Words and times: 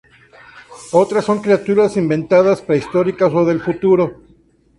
Otras 0.93 1.25
son 1.25 1.43
criaturas 1.43 1.95
inventadas, 1.95 2.63
prehistóricas 2.63 3.31
o 3.35 3.45
del 3.45 3.61
futuro. 3.61 4.23